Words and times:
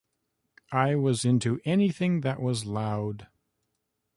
I 0.71 0.95
was 0.95 1.25
into 1.25 1.61
anything 1.63 2.21
that 2.21 2.41
was 2.41 2.65
loud. 2.65 3.27